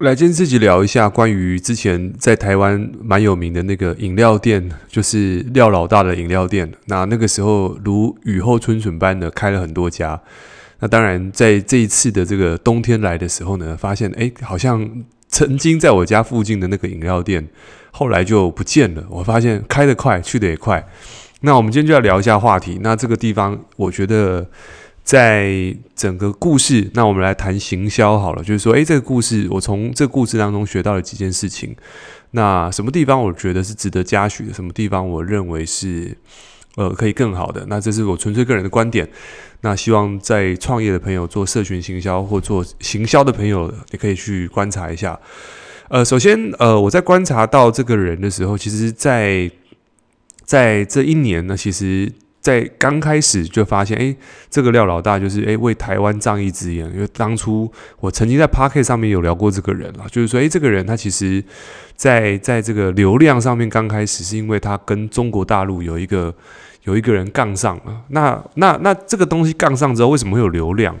[0.00, 6.70] 来，今天自己聊一下关于之前在台湾蛮有名的那个饮料店，就是廖老大的饮料店。
[6.84, 10.20] 那那个时候如雨后春笋般的开了很多家。
[10.80, 14.86] 那当然，在这一次的这个冬天来的时候呢，发现哎，好像
[15.28, 17.48] 曾经在我家附近的那个饮料店，
[17.90, 19.02] 后来就不见了。
[19.08, 20.86] 我发现开得快，去得也快。
[21.40, 22.80] 那我们今天就要聊一下话题。
[22.82, 24.46] 那这个地方，我觉得。
[25.06, 28.42] 在整个故事，那我们来谈行销好了。
[28.42, 31.76] 就是说，诶，这个故事我从这个故事当中学到了几件事情。
[32.32, 34.52] 那什么地方我觉得是值得嘉许的？
[34.52, 36.18] 什么地方我认为是
[36.74, 37.64] 呃可以更好的？
[37.68, 39.08] 那这是我纯粹个人的观点。
[39.60, 45.16] 那希望在创业的朋友做社群行销或做行销的朋友，也可以去观察一下。
[45.86, 49.48] 呃，首先，呃，我在观察到这个人的时候，其实在
[50.42, 52.10] 在这一年呢，其实。
[52.46, 54.14] 在刚开始就发现，哎，
[54.48, 56.86] 这个廖老大就是哎为台湾仗义执言。
[56.94, 61.42] 因为当初我曾经在 Podcast 上面有聊过这个人了，就是说，哎，这个人他其实
[61.96, 66.32] 在在这个流量上面刚开始是因为他跟中国大陆有一个
[66.84, 68.02] 有一个人杠上了。
[68.10, 70.96] 那那那这个东西杠上之后，为什么会有流量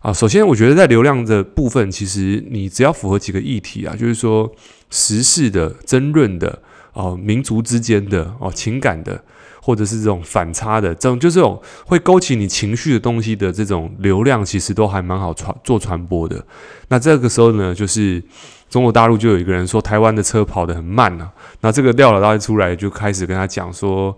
[0.00, 0.12] 啊？
[0.12, 4.52] 首先，我觉得在流量的部分，其实你只要符合几个议题啊，就是说
[4.90, 6.58] 时事的、争论的、
[6.94, 9.22] 哦民族之间的、哦情感的。
[9.70, 16.44] 或者是这种反差的，这种就是这种会勾起你情绪的东西的这种流量，其实都还蛮好传做传播的。
[16.88, 18.20] 那这个时候呢，就是
[18.68, 24.12] 中国大陆就有一个人说台湾的车跑得很慢啊，那这个廖老大一出来就开始跟他讲说，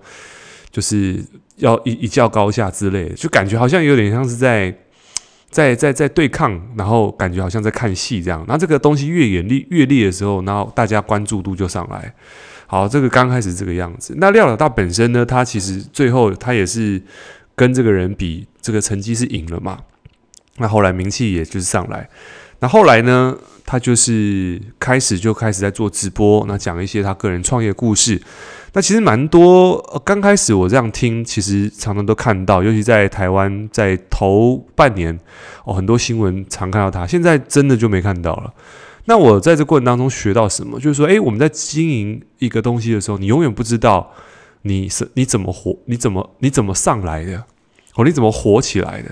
[0.71, 1.23] 就是
[1.57, 4.75] 要一一较高下之类的，就感觉好像有点像是在
[5.51, 8.43] 在在在对抗，然后感觉好像在看戏这样。
[8.49, 12.15] 那这个东西越演烈越烈的时候，然后大家关注度就上来。
[12.73, 14.15] 好，这个刚开始这个样子。
[14.17, 17.03] 那廖老大本身呢，他其实最后他也是
[17.55, 19.77] 跟这个人比，这个成绩是赢了嘛。
[20.57, 22.09] 那后来名气也就是上来。
[22.61, 28.19] 那后来呢，他就是开始就开始在做直播，那讲一些他个人创业故事。
[28.73, 35.21] 那其实蛮多，刚开始我这样听，其实常常都看到，尤其在台湾，在头半年
[35.67, 37.07] 哦，很多新闻常看到他。
[37.07, 38.55] 现在真的就没看到了。
[39.05, 40.79] 那我在这过程当中学到什么？
[40.79, 44.13] 就是说，诶，我们在经营一个东西的时候，你永远不知道
[44.63, 47.45] 你是你怎么活，你怎么你怎么上来的，
[47.97, 49.11] 哦，你怎么火起来的。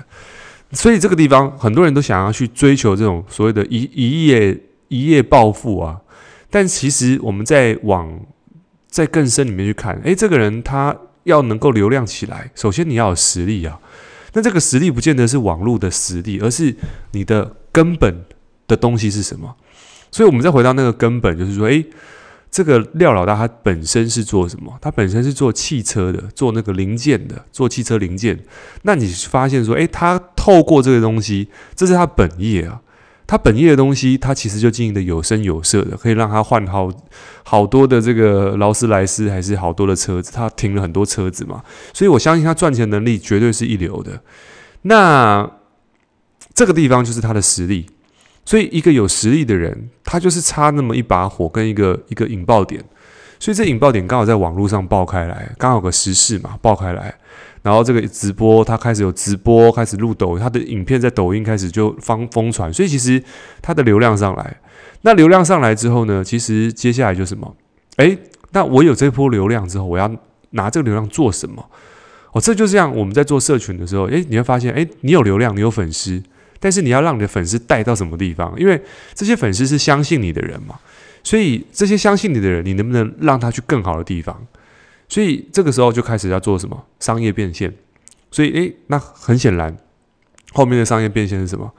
[0.72, 4.56] 所以这个地方很多人都想要去追求这种所谓的一一夜
[4.86, 6.00] 一夜暴富啊。
[6.48, 8.20] 但其实我们在往
[8.88, 13.80] 在更深里面去看，诶，这个人他要能够流量起来，首先你要有实力啊。
[14.32, 16.76] 那这个实力不见得是网络的实力，而是
[17.10, 18.24] 你的根本
[18.68, 19.56] 的东西是什么？
[20.10, 21.84] 所以，我们再回到那个根本，就是说，诶，
[22.50, 24.76] 这个廖老大他本身是做什么？
[24.80, 28.38] 他本身是做汽车的，做那个零件的，做汽车零件。
[28.82, 32.80] 那你发现说，诶，他透过这个东西，这是他本业啊。
[33.26, 36.90] 他本业的东西，他其实就经营的有声有色的，可以让他换好
[37.44, 40.32] 好多的这个劳斯莱斯，还是好多的车子。
[40.32, 41.62] 他停了很多车子嘛，
[41.94, 44.20] 所以我相信他赚钱能力绝对是一流的。
[44.82, 45.48] 那
[46.54, 47.86] 这个地方就是他的实力。
[48.44, 52.82] 所以，一个有实力的人，他就是差那么一把火跟一个一个引爆点。
[53.38, 57.14] 所以，这引爆点刚好在网络上爆开来，刚好有个时事嘛，爆开来。
[57.62, 62.72] 然后，这个直播他开始有直播，开始录抖音，他的影片在抖音开始就疯疯传。
[62.72, 63.22] 所以，其实
[63.62, 64.56] 他的流量上来，
[65.02, 67.54] 那流量上来之后呢，其实接下来就什么？
[67.96, 68.18] 诶，
[68.52, 70.10] 那我有这波流量之后，我要
[70.50, 71.64] 拿这个流量做什么？
[72.32, 76.22] 哦，这就像我们在做社群的时候，诶，你会发现，诶，你有流量，你有粉丝。
[76.60, 78.54] 但是你要让你的粉丝带到什么地方？
[78.56, 78.80] 因为
[79.14, 80.78] 这些粉丝是相信你的人嘛，
[81.24, 84.46] 所以这些相信你的人，你能不能让他去更好的地方？
[85.08, 87.74] 所以这个时候就开始要做什么商业变现。
[88.30, 89.76] 所以诶，那很显然，
[90.52, 91.72] 后面的商业变现是什么？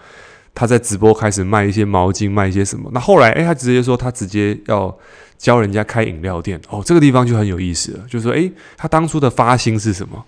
[0.53, 2.89] 他在直播开始卖一些毛巾，卖一些什么？
[2.93, 4.93] 那后来诶，他直接说他直接要
[5.37, 6.59] 教人家开饮料店。
[6.69, 10.25] 哦，这个地方就很有意思了，就是说诶，他当初的发心是什么？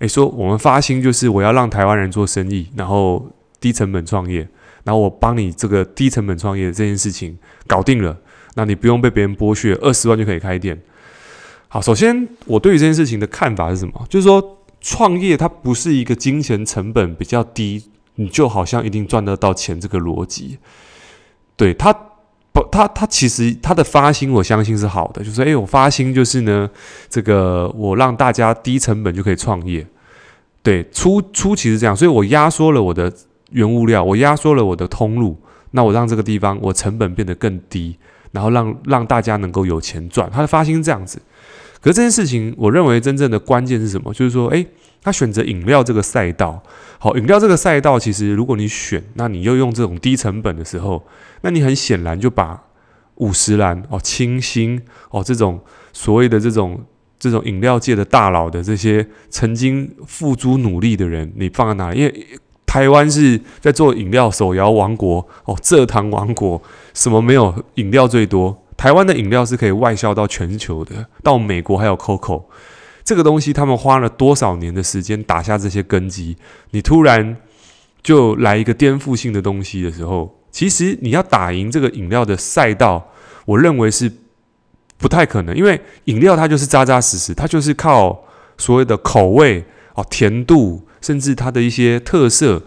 [0.00, 3.32] 诶，说我们发心就是我要让台湾人做生意，然后。
[3.60, 4.46] 低成本创业，
[4.84, 7.36] 然后我帮你这个低成本创业这件事情
[7.66, 8.16] 搞定了，
[8.54, 10.80] 那你不用被别人剥削，二十万就可以开店。
[11.68, 14.06] 好，首先我对于这件事情的看法是什么？
[14.08, 17.84] 就是说创业它不是一个金钱成本比较低，
[18.14, 20.58] 你就好像一定赚得到钱这个逻辑。
[21.56, 21.92] 对，他
[22.52, 26.70] 不，他他其实他的发心，我相信是好的，就是诶，我发心就是呢，
[27.10, 29.84] 这个我让大家低成本就可以创业。
[30.62, 33.12] 对，初初期是这样，所以我压缩了我的。
[33.50, 35.40] 原物料，我压缩了我的通路，
[35.70, 37.96] 那我让这个地方我成本变得更低，
[38.32, 40.30] 然后让让大家能够有钱赚。
[40.30, 41.20] 他的发心是这样子，
[41.80, 44.12] 可是这件事情，我认为真正的关键是什么？
[44.12, 44.66] 就是说，诶，
[45.02, 46.62] 他选择饮料这个赛道。
[46.98, 51.06] 好，饮料这个赛道，其实如果你选，那你又用这种低成本的时候，
[51.42, 52.60] 那你很显然就把
[53.16, 55.60] 五十岚哦、清新哦这种
[55.92, 56.84] 所谓的这种
[57.18, 62.00] 这种饮料界的大佬的这些曾经付诸努力的人，你放在哪里？
[62.00, 62.26] 因为
[62.66, 66.60] 台湾是在做饮料手摇王国哦，蔗糖王国，
[66.92, 67.64] 什么没有？
[67.76, 72.44] 饮料最多，台湾的饮料是可以外销到全球的，到美国还有 COCO。
[73.04, 76.36] 这个东西，他们花了多少年的时间打下这些根基？
[76.72, 77.36] 你突然
[78.02, 83.12] 就来一个颠覆性的东西的时候，其实你要打赢这个饮料的赛道，
[83.44, 84.12] 我认为是
[84.98, 88.24] 不太可能，因为饮料它就是扎扎实实，它就是靠
[88.58, 89.64] 所谓的口味
[89.94, 92.62] 哦、甜度，甚至它的一些特色，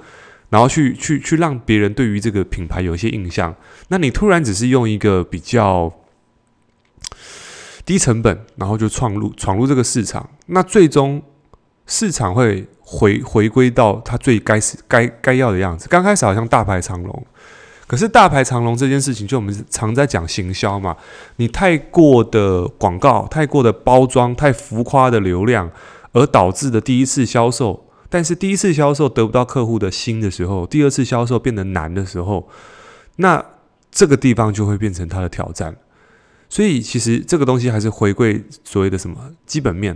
[0.49, 3.53] 然后去去去让别人对于这个品牌有一些印象。
[3.89, 5.91] 那你突然只是用一个比较。
[7.85, 11.19] 低成本，然后就闯入闯入这个市场，那最终
[11.87, 15.87] 市场会回回归到它最该是该该要的样子。
[15.89, 17.25] 刚开始好像大排长龙，
[17.87, 20.95] 可是大排长龙这件事情，就我们常在讲行销嘛，
[21.37, 25.71] 你太过的广告、太过的包装、太浮夸的流量，
[26.11, 32.49] 而导致的第一次销售，但是第一次销售得不到客户的心的时候，第二次销售变得难的时候，
[33.17, 33.45] 那
[33.91, 35.75] 这个地方就会变成他的挑战。
[36.49, 39.95] 所以其实这个东西还是回归所谓的什么基本面，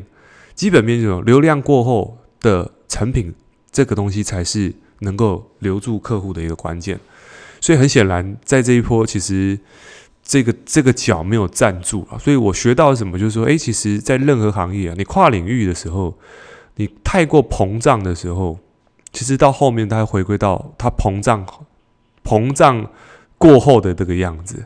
[0.54, 3.34] 基本面这种流量过后的成品，
[3.72, 7.00] 这个东西才是能够留住客户的一个关键。
[7.60, 9.58] 所以很显然，在这一波其实
[10.22, 12.18] 这个这个脚没有站住啊。
[12.20, 16.16] 所以我学到什么，就是说，诶，其实，在任何行业啊，你跨领域的时候，
[16.76, 18.60] 你太过膨胀的时候，
[19.12, 21.46] 其实到后面它会回归到它膨胀
[22.24, 22.90] 膨胀
[23.38, 24.66] 过后的这个样子。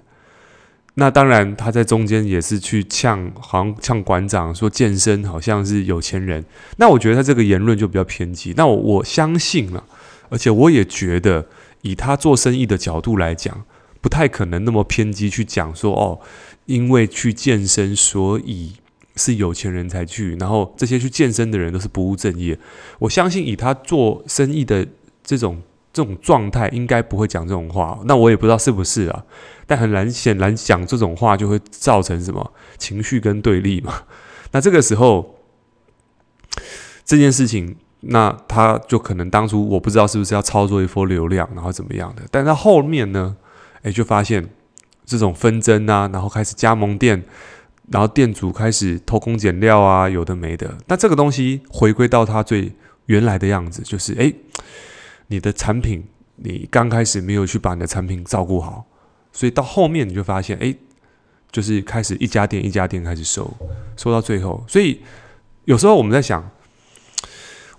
[1.00, 6.44] 那当然，他在中间也是去呛，好像呛馆长说健身好像是有钱人。
[6.77, 8.51] 那我觉得他这个言论就比较偏激。
[8.57, 9.83] 那我我相信了，
[10.30, 11.45] 而且我也觉得，
[11.83, 13.63] 以他做生意的角度来讲，
[14.01, 16.19] 不太可能那么偏激去讲说哦，
[16.65, 18.77] 因为去健身，所以
[19.18, 22.58] 是有钱人才去，然后这些去健身的人都是不务正业。
[23.00, 24.88] 我相信以他做生意的
[25.24, 25.62] 这种。
[25.94, 29.24] 这种状态应该不会讲这种话，那我也不知道是不是啊。
[29.66, 34.04] 但很难显然讲这种话就会造成什么情绪跟对立嘛。
[34.54, 35.40] 那这个时候
[37.04, 42.22] 这件事情，那他就可能当初我不知道是不是要操作一波流量，然后怎么样的。
[42.30, 43.36] 但他后面呢，
[43.81, 44.48] 诶，就发现
[45.04, 47.24] 这种纷争啊，然后开始加盟店，
[47.92, 50.78] 然后店主开始偷工减料啊，有的没的。
[50.88, 52.72] 那这个东西回归到他最
[53.06, 54.36] 原来的样子，就是诶。
[55.30, 56.06] 你的产品，
[56.38, 58.86] 你刚开始没有去把你的产品照顾好，
[59.34, 60.74] 所以到后面你就发现，哎，
[61.51, 63.54] 就是开始一家店一家店开始收，
[63.98, 65.01] 收到最后，所以
[65.66, 66.50] 有时候我们在想，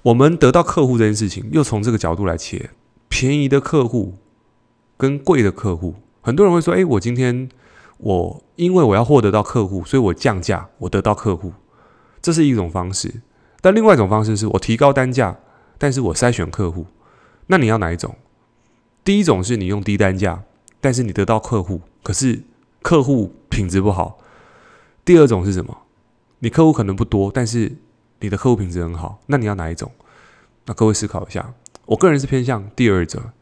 [0.03, 2.69] 我们得到客户这件事情，又从这个角度来切，
[3.09, 4.19] 便宜的客户
[4.99, 7.49] 跟贵的客户，很多人会说，哎，我今天
[7.99, 11.53] 我因为我要获得到客户，所以我降价，我得到客户，
[12.23, 13.23] 这是一种方式，
[13.61, 15.39] 但另外一种方式是我提高单价，
[15.77, 16.87] 但是我筛选客户。
[17.49, 18.15] 那你要哪一种？
[19.03, 20.43] 第一种是你用低单价，
[20.81, 22.43] 但是你得到客户，可是
[22.83, 24.19] 客户品质不好。
[25.05, 25.79] 第二种是什么？
[26.41, 27.77] 你客户可能不多，但是
[28.21, 29.21] 你的客户品质很好。
[29.27, 29.91] 那你要哪一种？
[30.67, 31.55] 那各位思考一下。
[31.87, 33.33] 我个人是偏向第二者。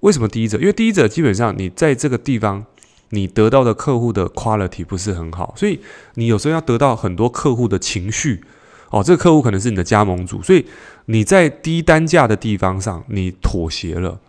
[0.00, 0.58] 为什么第一者？
[0.58, 2.66] 因为第一者基本上你在这个地方，
[3.10, 5.80] 你得到的客户的 quality 不是很好，所以
[6.14, 8.42] 你有时候要得到很多客户的情绪。
[8.90, 10.64] 哦，这个客户可能是你的加盟主，所以
[11.06, 14.20] 你在低单价的地方上你妥协了，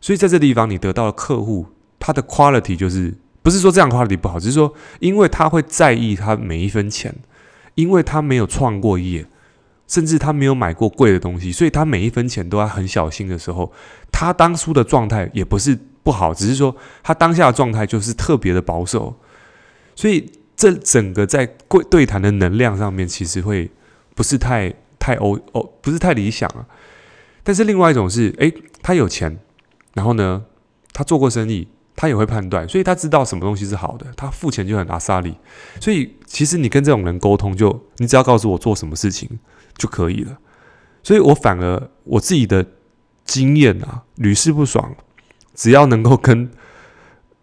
[0.00, 1.66] 所以在这地方你得到的客户，
[1.98, 7.14] 他的 quality 就是不是说这样 quality 不好，只是说因为他会在意他每一分钱，
[7.74, 9.26] 因为他没有创过业，
[9.86, 13.70] 甚至他没有买过贵的东西，所以他每一分钱都要很小心的时候，
[14.10, 16.70] 他当初的状态也不是不好，只是说
[17.02, 19.18] 他当下的状态就是特别的保守，
[19.94, 23.68] 所以这整个在贵对谈的能量上面其实会。
[24.16, 26.64] 不是太太欧哦，不是太理想啊。
[27.42, 29.38] 但是另外一种是，诶，他有钱，
[29.92, 30.42] 然后呢，
[30.94, 35.34] 他做过生意，他也会判断，所以他知道什么东西是好的，他付钱就很阿萨利。
[35.82, 39.28] 所以其实你跟这种人沟通，就你只要告诉我做什么事情
[39.76, 40.38] 就可以了。
[41.02, 42.64] 所以我反而我自己的
[43.26, 44.96] 经验啊，屡试不爽。
[45.56, 46.48] 只要能够跟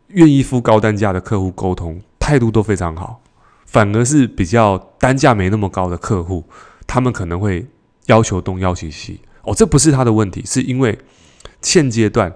[0.08, 3.22] 愿意付高单价的客户沟通，态度都非常好。
[3.66, 6.46] 反而是比较单价没那么高的客户，
[6.86, 7.66] 他们可能会
[8.06, 9.20] 要求东要求西。
[9.42, 10.98] 哦，这不是他的问题，是因为
[11.60, 12.32] 现阶段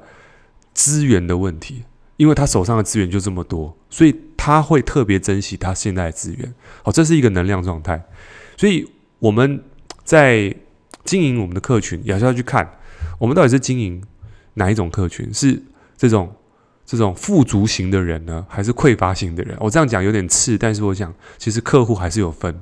[0.73, 1.83] 资源的问题，
[2.15, 6.53] 因为他手上的资源就这么多，所以他会特别珍惜他现在的资源。
[6.83, 8.03] 哦，这是一个能量状态。
[8.57, 9.63] 所以我们
[10.03, 10.55] 在
[11.03, 12.67] 经营我们的客群，也是要去看
[13.19, 14.03] 我们到底是经营
[14.57, 15.61] 哪一种客群，是
[15.95, 16.35] 这种
[16.85, 19.55] 这种富足型的人呢，还是匮乏型的人？
[19.59, 22.59] 我这样讲有点刺，但是我想，其实客户还是有分。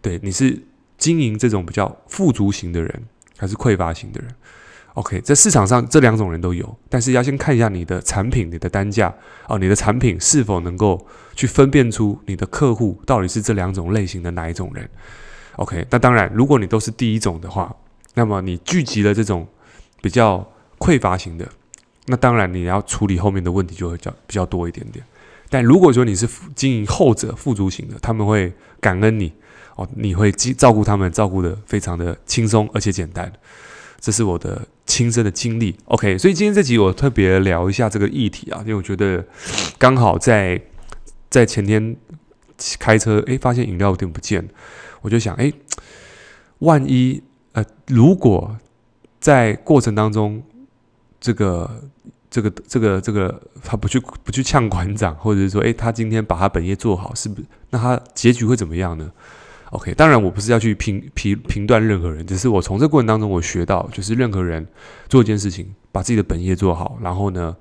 [0.00, 0.58] 对，你是
[0.96, 3.02] 经营这种比较富足型的人，
[3.36, 4.30] 还是匮乏型的人
[4.94, 9.14] ？OK，在市场上这两种人都有，但是要先看一下你的产品、你的单价
[9.48, 14.88] 哦，你的产品是否能够去分辨出你的客户到底是这两种类型的哪一种人。
[15.56, 17.74] OK，那当然，如果你都是第一种的话，
[18.14, 19.46] 那么你聚集了这种
[20.00, 21.48] 比较匮乏型的，
[22.06, 25.04] 那当然你要处理后面的问题就会较比较多一点点。
[25.50, 29.32] 但如果说你是经营后者富足型的，他们会感恩你。
[29.76, 33.32] 哦，你会照顾他们，照顾得非常的轻松而且简单，
[34.00, 35.76] 这是我的亲身的经历。
[35.84, 39.24] OK，所以今天这集我特别聊一下这个议题啊，因为我觉得
[39.78, 40.60] 刚好在
[41.30, 41.96] 在前天
[42.80, 44.48] 开车，诶，发现饮料店不见，
[45.00, 45.54] 我就想，诶，
[46.58, 48.58] 万一呃，如果
[49.20, 50.42] 在过程当中，
[51.20, 51.82] 这个
[52.30, 57.46] 这个这个这个他不去不去呛馆长，或者是说，诶，他今天把他本业做好，是不是？
[57.70, 59.10] 那他结局会怎么样呢
[59.70, 64.66] ？OK，当然我不是要去评评评断任何人，只是我从这过程当中我学到，就是任何人
[65.08, 67.56] 做一件事情，把自己的本业做好，然后呢，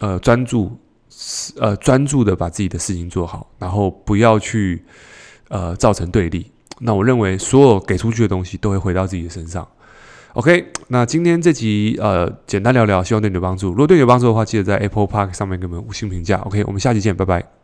[0.00, 0.78] 呃，专注，
[1.58, 4.84] 呃，专注的把自己的事情做好，然后不要去
[5.48, 6.50] 呃造成对立。
[6.80, 9.66] 那我认为所有给出去的东西都会回到自己的身上。
[10.34, 13.70] OK，那今天这集呃简单聊聊，希望对你有帮助。
[13.70, 16.38] 如果对你有帮助的话，记得在 Apple Park 上面给我们五星评价。
[16.38, 17.59] OK，我们下期见，拜拜。